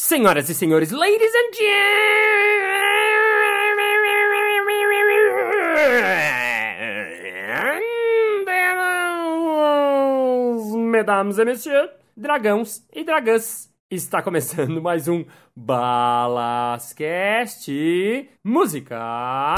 [0.00, 1.68] Senhoras e senhores, ladies and gentlemen,
[10.88, 15.24] mesdames et messieurs, dragãos e dragãs, está começando mais um
[15.56, 17.68] Balascast
[18.44, 19.56] Música.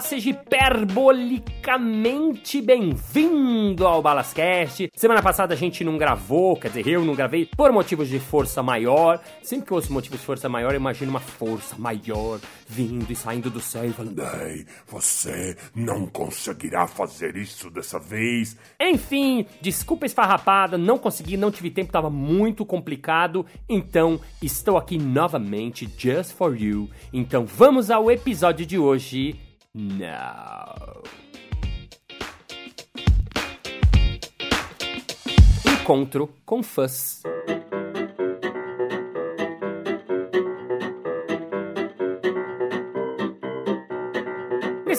[0.00, 4.90] Seja hiperbolicamente bem-vindo ao Balascast.
[4.94, 8.60] Semana passada a gente não gravou, quer dizer, eu não gravei por motivos de força
[8.62, 9.20] maior.
[9.42, 13.16] Sempre que eu ouço motivos de força maior, eu imagino uma força maior vindo e
[13.16, 18.56] saindo do céu e falando: Ei, você não conseguirá fazer isso dessa vez.
[18.80, 23.46] Enfim, desculpa esfarrapada, não consegui, não tive tempo, tava muito complicado.
[23.68, 26.90] Então, estou aqui novamente, just for you.
[27.12, 29.38] Então, vamos ao episódio de hoje.
[29.76, 31.02] Now.
[35.66, 37.24] Encontro com fãs.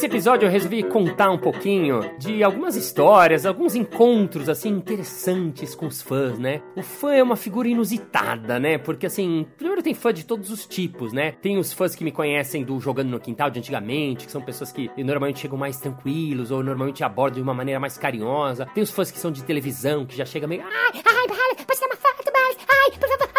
[0.05, 5.87] Nesse episódio eu resolvi contar um pouquinho de algumas histórias, alguns encontros assim interessantes com
[5.87, 6.61] os fãs, né?
[6.75, 8.77] O fã é uma figura inusitada, né?
[8.77, 11.31] Porque assim, primeiro tem fã de todos os tipos, né?
[11.31, 14.71] Tem os fãs que me conhecem do jogando no quintal de antigamente, que são pessoas
[14.71, 18.67] que normalmente chegam mais tranquilos ou normalmente abordam de uma maneira mais carinhosa.
[18.75, 21.87] Tem os fãs que são de televisão, que já chega meio, ai, ai, pode tirar
[21.87, 23.34] uma foto, mas, ai, por favor,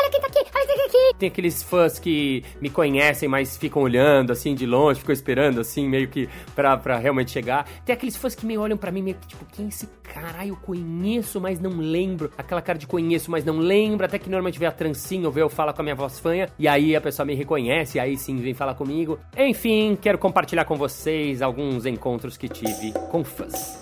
[1.19, 5.89] Tem aqueles fãs que me conhecem, mas ficam olhando assim de longe, ficam esperando assim
[5.89, 7.67] meio que pra, pra realmente chegar.
[7.85, 10.47] Tem aqueles fãs que me olham pra mim meio que tipo, quem é esse cara?
[10.47, 12.31] Eu conheço, mas não lembro.
[12.37, 14.05] Aquela cara de conheço, mas não lembro.
[14.05, 16.49] Até que normalmente vê a trancinha ou vê eu falo com a minha voz fanha.
[16.59, 19.19] E aí a pessoa me reconhece, aí sim vem falar comigo.
[19.37, 23.79] Enfim, quero compartilhar com vocês alguns encontros que tive com fãs.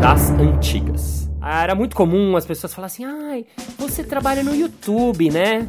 [0.00, 1.30] Das antigas.
[1.42, 3.44] Era muito comum as pessoas falarem assim: ai,
[3.78, 5.68] você trabalha no YouTube, né?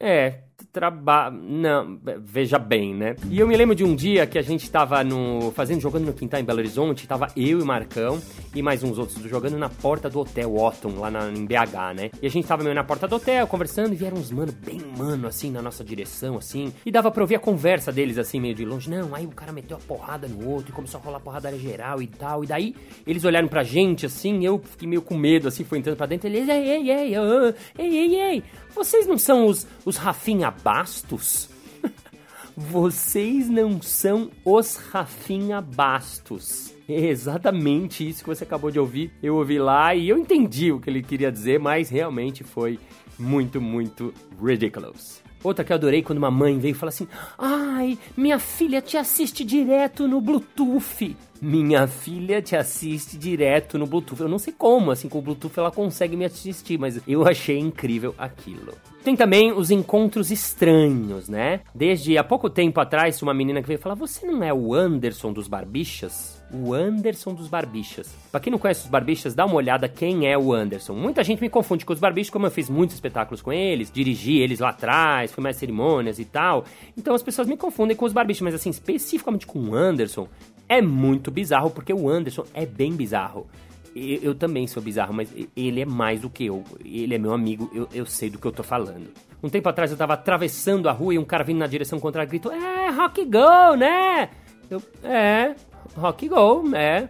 [0.00, 0.43] É,
[0.74, 1.38] trabalho.
[1.40, 3.14] Não, veja bem, né?
[3.30, 5.52] E eu me lembro de um dia que a gente tava no.
[5.52, 8.20] fazendo, jogando no quintal em Belo Horizonte, tava eu e Marcão
[8.52, 12.10] e mais uns outros jogando na porta do hotel Otton, lá na, em BH, né?
[12.20, 14.80] E a gente tava meio na porta do hotel, conversando, e vieram uns mano, bem
[14.96, 16.72] mano, assim, na nossa direção, assim.
[16.84, 18.90] E dava pra ouvir a conversa deles, assim, meio de longe.
[18.90, 22.02] Não, aí o cara meteu a porrada no outro e começou a rolar porrada geral
[22.02, 22.42] e tal.
[22.42, 22.74] E daí
[23.06, 26.28] eles olharam pra gente, assim, eu fiquei meio com medo, assim, foi entrando pra dentro.
[26.28, 28.42] Eles, ei, ei, ei, ei, ei, ei, ei.
[28.74, 31.50] Vocês não são os, os Rafinha Bastos?
[32.56, 36.72] Vocês não são os Rafinha Bastos.
[36.88, 39.12] É exatamente isso que você acabou de ouvir.
[39.22, 42.78] Eu ouvi lá e eu entendi o que ele queria dizer, mas realmente foi
[43.18, 45.23] muito, muito ridiculous.
[45.44, 47.06] Outra que eu adorei quando uma mãe veio e falou assim:
[47.38, 51.14] Ai, minha filha te assiste direto no Bluetooth.
[51.42, 54.22] Minha filha te assiste direto no Bluetooth.
[54.22, 57.58] Eu não sei como, assim, com o Bluetooth ela consegue me assistir, mas eu achei
[57.58, 58.72] incrível aquilo.
[59.04, 61.60] Tem também os encontros estranhos, né?
[61.74, 65.30] Desde há pouco tempo atrás, uma menina que veio falar: Você não é o Anderson
[65.30, 66.42] dos Barbichas?
[66.54, 68.14] O Anderson dos Barbichas.
[68.30, 70.94] Pra quem não conhece os Barbichas, dá uma olhada quem é o Anderson.
[70.94, 74.38] Muita gente me confunde com os Barbichas, como eu fiz muitos espetáculos com eles, dirigi
[74.38, 76.64] eles lá atrás, fui mais cerimônias e tal.
[76.96, 80.28] Então as pessoas me confundem com os Barbichas, mas assim, especificamente com o Anderson,
[80.68, 83.46] é muito bizarro, porque o Anderson é bem bizarro.
[83.94, 86.64] Eu, eu também sou bizarro, mas ele é mais do que eu.
[86.84, 89.08] Ele é meu amigo, eu, eu sei do que eu tô falando.
[89.42, 92.28] Um tempo atrás eu tava atravessando a rua e um cara vindo na direção contrária
[92.28, 94.30] gritou: É, rock go, né?
[94.70, 95.54] Eu, é,
[95.96, 97.08] Rock Go, é,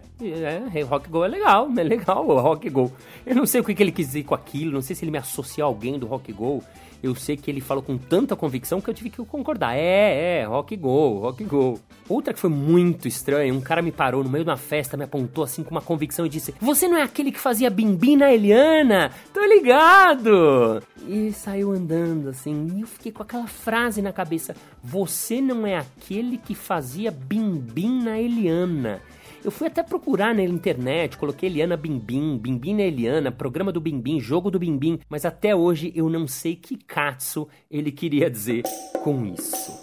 [0.75, 2.93] é, Rock Go é legal, é legal o Rock Go.
[3.25, 5.11] Eu não sei o que, que ele quis dizer com aquilo, não sei se ele
[5.11, 6.63] me associa a alguém do Rock Go.
[7.05, 9.77] Eu sei que ele falou com tanta convicção que eu tive que concordar.
[9.77, 11.79] É, é, Rock Go, Rock Go.
[12.09, 15.05] Outra que foi muito estranha, um cara me parou no meio de uma festa, me
[15.05, 18.33] apontou assim com uma convicção e disse: Você não é aquele que fazia bimbi na
[18.33, 19.11] Eliana?
[19.35, 20.83] Tô ligado!
[21.07, 25.77] E saiu andando assim, e eu fiquei com aquela frase na cabeça: Você não é
[25.77, 29.03] aquele que fazia bimbim na Eliana.
[29.45, 34.19] Eu fui até procurar na internet, coloquei Eliana Bimbim, Bimbim na Eliana, programa do Bimbim,
[34.19, 38.63] jogo do Bimbim, mas até hoje eu não sei que katsu ele queria dizer
[39.03, 39.79] com isso.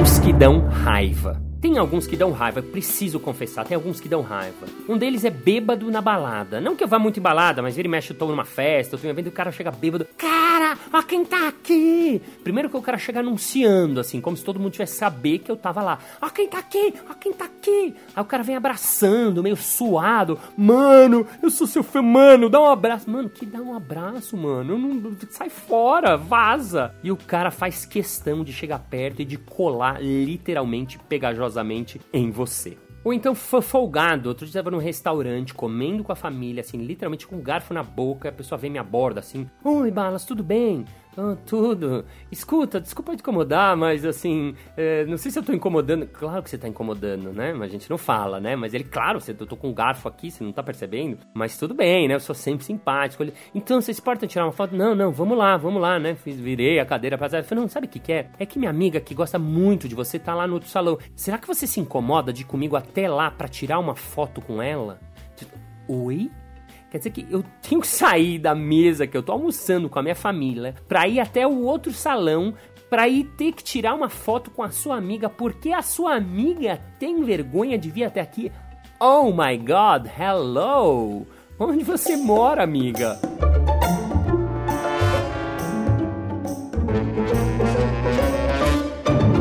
[0.00, 1.42] Os que dão raiva.
[1.60, 4.66] Tem alguns que dão raiva, preciso confessar, tem alguns que dão raiva.
[4.88, 6.60] Um deles é bêbado na balada.
[6.60, 9.00] Não que eu vá muito em balada, mas ele mexe, eu tô numa festa, eu
[9.00, 10.06] tô em um evento e o cara chega bêbado.
[10.16, 10.43] Cara,
[10.92, 12.20] ó quem tá aqui.
[12.42, 15.56] Primeiro que o cara chega anunciando, assim, como se todo mundo tivesse saber que eu
[15.56, 15.98] tava lá.
[16.20, 17.94] Ó quem tá aqui, ó quem tá aqui.
[18.14, 20.38] Aí o cara vem abraçando, meio suado.
[20.56, 23.10] Mano, eu sou seu fã, mano, dá um abraço.
[23.10, 24.78] Mano, que dá um abraço, mano.
[24.78, 26.94] Não, sai fora, vaza.
[27.02, 32.76] E o cara faz questão de chegar perto e de colar literalmente, pegajosamente em você.
[33.04, 37.36] Ou então folgado, outro dia estava num restaurante comendo com a família, assim, literalmente com
[37.36, 40.86] um garfo na boca, a pessoa vem me aborda assim: Oi, Balas, tudo bem?
[41.16, 42.04] Ah, tudo.
[42.30, 46.06] Escuta, desculpa te incomodar, mas assim, é, não sei se eu tô incomodando.
[46.06, 47.52] Claro que você tá incomodando, né?
[47.52, 48.56] Mas a gente não fala, né?
[48.56, 51.18] Mas ele, claro, você, eu tô com um garfo aqui, você não tá percebendo.
[51.32, 52.14] Mas tudo bem, né?
[52.14, 53.22] Eu sou sempre simpático.
[53.22, 54.74] Ele, então, vocês podem tirar uma foto?
[54.74, 56.14] Não, não, vamos lá, vamos lá, né?
[56.16, 57.46] Fiz, virei a cadeira pra trás.
[57.46, 58.28] Falei, não, sabe o que, que é?
[58.38, 60.98] É que minha amiga que gosta muito de você tá lá no outro salão.
[61.14, 64.60] Será que você se incomoda de ir comigo até lá para tirar uma foto com
[64.60, 64.98] ela?
[65.86, 66.30] Oi?
[66.94, 70.02] Quer dizer que eu tenho que sair da mesa que eu tô almoçando com a
[70.02, 72.54] minha família para ir até o outro salão
[72.88, 76.80] para ir ter que tirar uma foto com a sua amiga porque a sua amiga
[77.00, 78.52] tem vergonha de vir até aqui.
[79.00, 81.26] Oh my god, hello!
[81.58, 83.18] Onde você mora, amiga?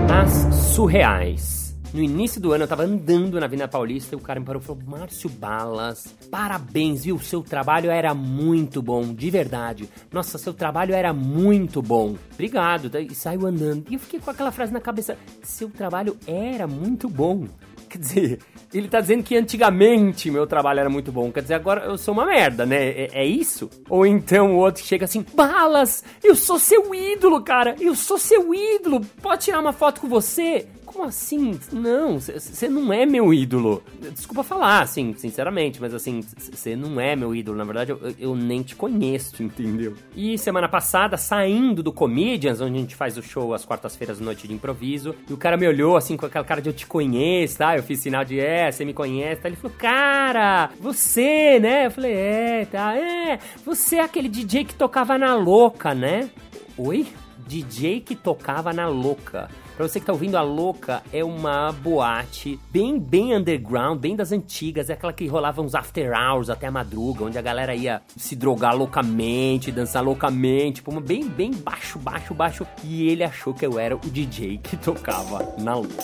[0.09, 1.52] As surreais.
[1.93, 4.59] No início do ano eu tava andando na Avenida Paulista e o cara me parou
[4.59, 7.19] e falou: Márcio Balas, parabéns, viu?
[7.19, 9.87] Seu trabalho era muito bom, de verdade.
[10.11, 12.15] Nossa, seu trabalho era muito bom.
[12.33, 12.89] Obrigado.
[12.97, 13.85] E saiu andando.
[13.91, 17.45] E eu fiquei com aquela frase na cabeça: Seu trabalho era muito bom.
[17.87, 18.39] Quer dizer,
[18.73, 21.31] ele tá dizendo que antigamente meu trabalho era muito bom.
[21.31, 22.89] Quer dizer, agora eu sou uma merda, né?
[22.89, 23.69] É, é, isso?
[23.87, 27.75] Ou então o outro chega assim: Balas, eu sou seu ídolo, cara.
[27.79, 29.01] Eu sou seu ídolo.
[29.21, 30.67] Pode tirar uma foto com você?
[30.93, 31.59] Como assim?
[31.71, 33.81] Não, você não é meu ídolo.
[34.13, 37.57] Desculpa falar, assim, sinceramente, mas assim, você não é meu ídolo.
[37.57, 39.95] Na verdade, eu, eu, nem te conheço, entendeu?
[40.15, 44.47] E semana passada, saindo do Comedians, onde a gente faz o show às quartas-feiras noite
[44.47, 47.57] de improviso, e o cara me olhou assim com aquela cara de eu te conheço,
[47.57, 47.75] tá?
[47.75, 49.47] Eu fiz sinal de é, você me conhece, tá?
[49.49, 51.87] Ele falou, cara, você, né?
[51.87, 56.29] Eu falei, é, tá, é, você é aquele DJ que tocava na louca, né?
[56.77, 57.07] Oi?
[57.47, 59.49] DJ que tocava na louca.
[59.75, 64.31] Pra você que tá ouvindo, a Louca é uma boate bem, bem underground, bem das
[64.31, 64.89] antigas.
[64.89, 68.35] É aquela que rolava uns after hours até a madruga, onde a galera ia se
[68.35, 72.67] drogar loucamente, dançar loucamente, tipo, bem, bem baixo, baixo, baixo.
[72.83, 76.03] E ele achou que eu era o DJ que tocava na Louca.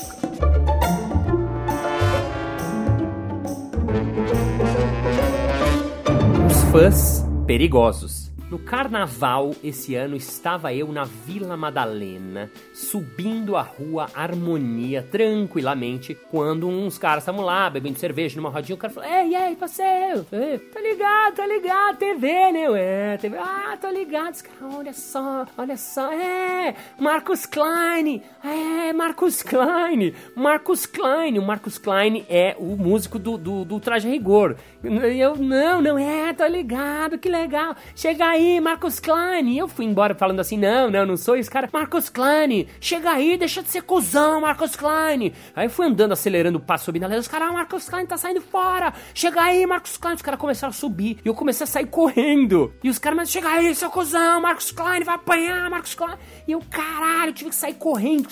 [6.47, 8.18] Os fãs perigosos.
[8.49, 16.67] No carnaval esse ano estava eu na Vila Madalena, subindo a rua Harmonia tranquilamente, quando
[16.67, 18.73] uns caras estavam lá bebendo cerveja numa rodinha.
[18.73, 20.25] O cara falou: Ei, ei, você,
[20.73, 22.63] tá ligado, tá ligado, TV, né?
[22.75, 24.33] É, TV, ah, tá ligado.
[24.33, 31.37] Os caras, olha só, olha só, é, Marcos Klein, é, Marcos Klein, Marcos Klein.
[31.37, 34.55] O Marcos Klein é o músico do, do, do Traje Rigor.
[34.83, 37.75] Eu, não, não é, tá ligado, que legal.
[37.95, 39.57] Chega aí aí, Marcos Klein.
[39.57, 41.69] Eu fui embora falando assim: não, não, não sou esse cara.
[41.71, 45.33] Marcos Klein, chega aí, deixa de ser cuzão, Marcos Klein.
[45.55, 47.19] Aí eu fui andando, acelerando o passo, subindo a.
[47.19, 48.93] Os caras, ah, Marcos Klein tá saindo fora.
[49.13, 50.15] Chega aí, Marcos Klein.
[50.15, 51.19] Os caras começaram a subir.
[51.23, 52.73] E eu comecei a sair correndo.
[52.83, 56.15] E os caras, mas chega aí, seu cuzão, Marcos Klein, vai apanhar, Marcos Klein.
[56.47, 58.29] E eu, caralho, tive que sair correndo.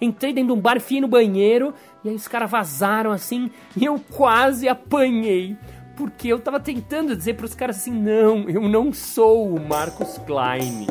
[0.00, 1.74] Entrei dentro de um bar, fui no banheiro.
[2.04, 3.50] E aí os caras vazaram assim.
[3.76, 5.56] E eu quase apanhei
[5.96, 10.18] porque eu tava tentando dizer para os caras assim: não, eu não sou o Marcos
[10.26, 10.86] Klein.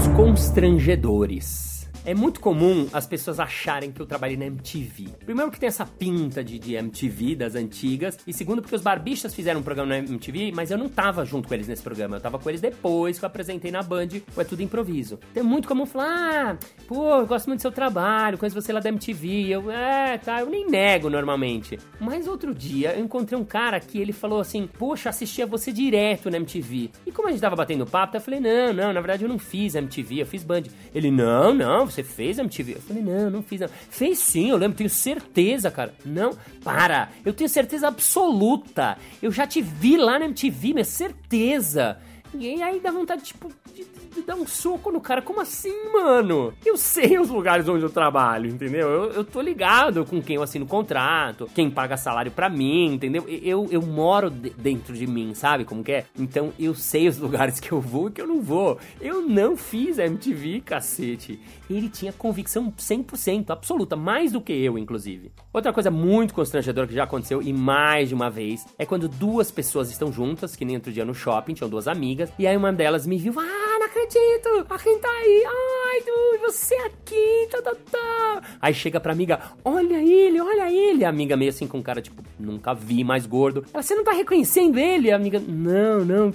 [0.00, 1.75] Os constrangedores.
[2.06, 5.08] É muito comum as pessoas acharem que eu trabalhei na MTV.
[5.24, 9.34] Primeiro que tem essa pinta de, de MTV das antigas, e segundo porque os barbistas
[9.34, 12.20] fizeram um programa na MTV, mas eu não tava junto com eles nesse programa, eu
[12.20, 15.18] tava com eles depois que eu apresentei na Band, foi tudo improviso.
[15.34, 18.78] Tem muito comum falar, ah, pô, eu gosto muito do seu trabalho, conheço você lá
[18.78, 21.76] da MTV, eu, é, tá, eu nem nego normalmente.
[21.98, 26.30] Mas outro dia eu encontrei um cara que ele falou assim, poxa, assistia você direto
[26.30, 26.88] na MTV.
[27.04, 29.40] E como a gente tava batendo papo, eu falei, não, não, na verdade eu não
[29.40, 30.62] fiz MTV, eu fiz Band.
[30.94, 32.74] Ele, não, não, você fez MTV?
[32.74, 33.60] Eu falei, não, não fiz.
[33.60, 33.68] Não.
[33.68, 35.94] Fez sim, eu lembro, tenho certeza, cara.
[36.04, 38.98] Não, para, eu tenho certeza absoluta.
[39.22, 41.98] Eu já te vi lá na MTV, minha certeza.
[42.44, 45.22] E aí dá vontade, tipo, de, de dar um soco no cara.
[45.22, 46.52] Como assim, mano?
[46.64, 48.88] Eu sei os lugares onde eu trabalho, entendeu?
[48.88, 53.26] Eu, eu tô ligado com quem eu assino contrato, quem paga salário para mim, entendeu?
[53.28, 56.06] Eu, eu moro de, dentro de mim, sabe como que é?
[56.18, 58.78] Então eu sei os lugares que eu vou e que eu não vou.
[59.00, 61.40] Eu não fiz a MTV, cacete.
[61.68, 65.32] Ele tinha convicção 100%, absoluta, mais do que eu, inclusive.
[65.52, 69.50] Outra coisa muito constrangedora que já aconteceu, e mais de uma vez, é quando duas
[69.50, 72.72] pessoas estão juntas, que nem outro dia no shopping, tinham duas amigas, e aí uma
[72.72, 77.74] delas me viu, ah, acredito, a quem tá aí, ai, du, você aqui, tá, tá,
[77.90, 78.42] tá.
[78.60, 81.04] Aí chega pra amiga, olha ele, olha ele.
[81.04, 83.64] A amiga meio assim com cara, tipo, nunca vi mais gordo.
[83.72, 85.10] Ela, você não tá reconhecendo ele?
[85.10, 86.32] A amiga, não, não.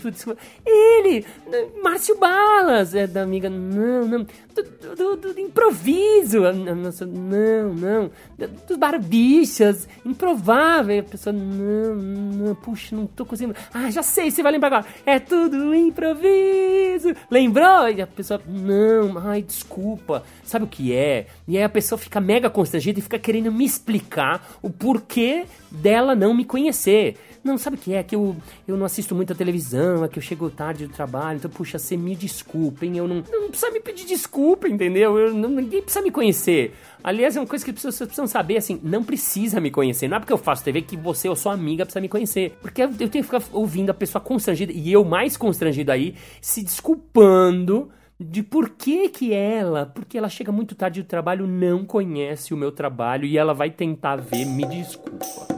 [0.66, 1.26] Ele,
[1.82, 2.94] Márcio Balas.
[2.94, 4.24] É da amiga, não, não.
[4.24, 6.42] Do, do, do, do improviso.
[6.42, 8.12] Não, não.
[8.68, 11.00] Dos barbichas, improvável.
[11.00, 13.58] A pessoa, não, não, puxa, não tô conseguindo.
[13.74, 14.86] Ah, já sei, você vai lembrar agora.
[15.06, 17.14] É tudo improviso.
[17.92, 20.24] E a pessoa, não, ai, desculpa.
[20.44, 21.28] Sabe o que é?
[21.48, 26.16] E aí a pessoa fica mega constrangida e fica querendo me explicar o porquê dela
[26.16, 27.18] não me conhecer.
[27.44, 28.04] Não, sabe o que é?
[28.04, 28.36] Que eu,
[28.68, 31.98] eu não assisto muita televisão, é que eu chego tarde do trabalho, então, puxa, você
[31.98, 33.24] me desculpem, eu não.
[33.32, 35.18] Não precisa me pedir desculpa, entendeu?
[35.18, 36.76] Eu, não, ninguém precisa me conhecer.
[37.04, 40.08] Aliás, é uma coisa que pessoas precisam saber, assim, não precisa me conhecer.
[40.08, 42.56] Não é porque eu faço TV que você ou sua amiga precisa me conhecer.
[42.62, 46.62] Porque eu tenho que ficar ouvindo a pessoa constrangida, e eu mais constrangido aí, se
[46.64, 47.51] desculpando
[48.20, 52.58] de por que que ela, porque ela chega muito tarde do trabalho, não conhece o
[52.58, 55.51] meu trabalho e ela vai tentar ver, me desculpa.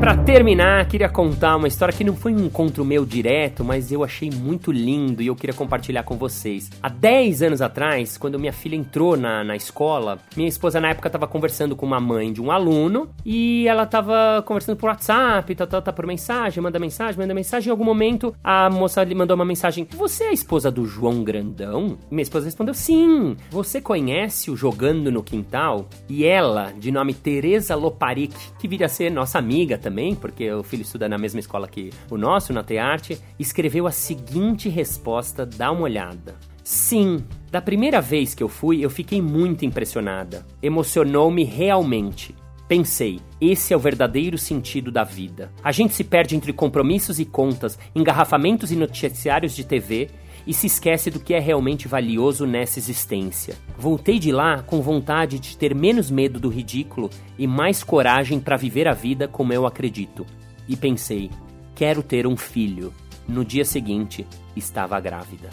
[0.00, 4.02] Para terminar, queria contar uma história que não foi um encontro meu direto, mas eu
[4.02, 6.70] achei muito lindo e eu queria compartilhar com vocês.
[6.82, 11.08] Há 10 anos atrás, quando minha filha entrou na, na escola, minha esposa na época
[11.08, 15.66] estava conversando com uma mãe de um aluno e ela estava conversando por WhatsApp, tá,
[15.66, 17.68] tá, tá, por mensagem, manda mensagem, manda mensagem.
[17.68, 21.22] Em algum momento, a moça lhe mandou uma mensagem: Você é a esposa do João
[21.22, 21.98] Grandão?
[22.10, 23.36] minha esposa respondeu: Sim.
[23.50, 25.90] Você conhece o Jogando no Quintal?
[26.08, 30.50] E ela, de nome Teresa Loparic, que viria a ser nossa amiga também também, porque
[30.52, 35.44] o filho estuda na mesma escola que o nosso, na Tearte, escreveu a seguinte resposta:
[35.44, 36.36] dá uma olhada.
[36.62, 40.46] Sim, da primeira vez que eu fui, eu fiquei muito impressionada.
[40.62, 42.34] Emocionou-me realmente.
[42.68, 45.50] Pensei, esse é o verdadeiro sentido da vida.
[45.64, 50.08] A gente se perde entre compromissos e contas, engarrafamentos e noticiários de TV
[50.46, 53.54] e se esquece do que é realmente valioso nessa existência.
[53.78, 58.56] Voltei de lá com vontade de ter menos medo do ridículo e mais coragem para
[58.56, 60.26] viver a vida como eu acredito.
[60.68, 61.30] E pensei:
[61.74, 62.92] quero ter um filho.
[63.28, 65.50] No dia seguinte, estava grávida.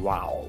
[0.00, 0.48] Uau!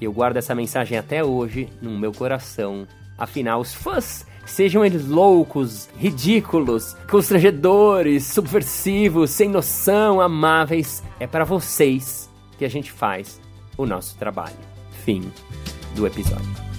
[0.00, 2.86] Eu guardo essa mensagem até hoje no meu coração.
[3.16, 12.31] Afinal, os fãs sejam eles loucos, ridículos, constrangedores, subversivos, sem noção, amáveis, é para vocês
[12.62, 13.40] que a gente faz
[13.76, 14.54] o nosso trabalho.
[15.04, 15.32] Fim
[15.96, 16.71] do episódio.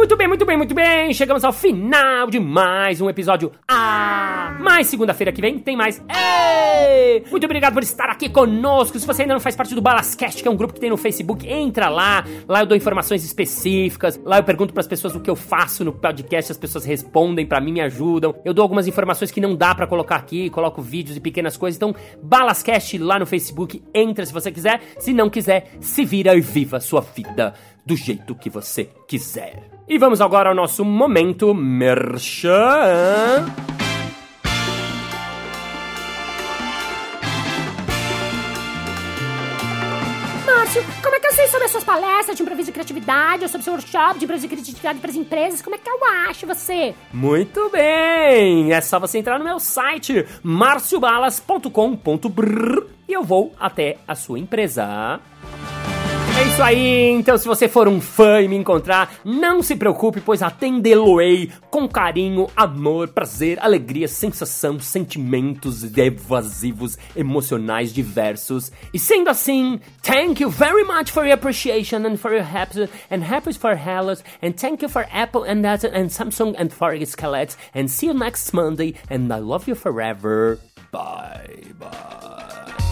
[0.00, 1.12] Muito bem, muito bem, muito bem.
[1.12, 3.52] Chegamos ao final de mais um episódio.
[3.68, 4.56] Ah!
[4.58, 6.02] Mas segunda-feira que vem tem mais.
[6.08, 7.22] Ei!
[7.30, 8.98] Muito obrigado por estar aqui conosco.
[8.98, 10.96] Se você ainda não faz parte do Balascast, que é um grupo que tem no
[10.96, 12.24] Facebook, entra lá.
[12.48, 14.18] Lá eu dou informações específicas.
[14.24, 17.44] Lá eu pergunto para as pessoas o que eu faço no podcast, as pessoas respondem
[17.44, 18.34] para mim, me ajudam.
[18.42, 21.76] Eu dou algumas informações que não dá para colocar aqui, coloco vídeos e pequenas coisas.
[21.76, 24.80] Então, Balascast lá no Facebook, entra se você quiser.
[24.98, 27.52] Se não quiser, se vira e viva a sua vida
[27.84, 29.79] do jeito que você quiser.
[29.90, 32.52] E vamos agora ao nosso momento merchan.
[40.46, 43.48] Márcio, como é que eu sei sobre as suas palestras de improviso e criatividade, ou
[43.48, 45.60] sobre seu workshop de improviso e criatividade para as empresas?
[45.60, 46.94] Como é que eu acho você?
[47.12, 48.72] Muito bem!
[48.72, 55.18] É só você entrar no meu site marciobalas.com.br e eu vou até a sua empresa.
[56.40, 60.22] É isso aí, então se você for um fã e me encontrar, não se preocupe,
[60.22, 68.72] pois atendê-lo-ei com carinho, amor, prazer, alegria, sensação, sentimentos evasivos, emocionais diversos.
[68.94, 73.22] E sendo assim, thank you very much for your appreciation and for your happiness and
[73.22, 77.54] happy for Hellas and thank you for Apple and that and Samsung and for Skelet
[77.74, 80.58] and see you next Monday and I love you forever.
[80.90, 82.89] Bye bye.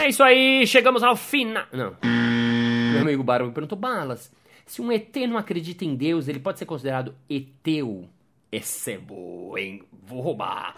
[0.00, 1.66] É isso aí, chegamos ao final.
[1.72, 1.94] Não.
[2.02, 4.32] Meu amigo Barba me perguntou: Balas,
[4.64, 8.08] se um ET não acredita em Deus, ele pode ser considerado eteu?
[8.50, 9.84] Esse é bom, hein?
[10.02, 10.74] Vou roubar.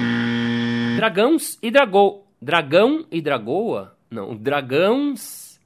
[0.97, 2.27] Dragões e dragou.
[2.41, 3.97] Dragão e dragoa?
[4.11, 5.61] Não, dragões.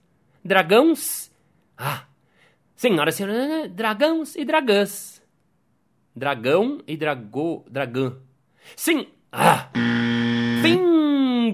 [0.44, 1.32] Dragões.
[1.76, 2.04] Ah,
[2.76, 5.22] Senhoras e senhores, dragões e dragãs.
[6.14, 8.16] Dragão e dragô, dragã.
[8.76, 9.06] Sim.
[9.32, 9.70] Ah.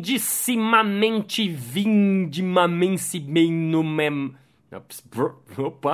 [0.02, 4.35] Vindicimamente, vindimamente, bem no mem...
[5.56, 5.92] Opa.